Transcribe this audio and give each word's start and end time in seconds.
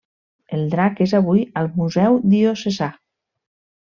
El 0.59 0.63
drac 0.71 1.01
és 1.05 1.13
avui 1.19 1.43
al 1.61 1.69
Museu 1.81 2.17
Diocesà. 2.33 2.87